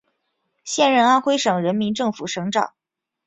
[0.63, 2.73] 现任安徽省人民政府省长。